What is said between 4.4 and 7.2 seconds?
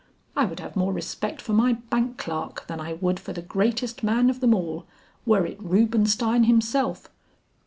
all, were it Rubenstein himself."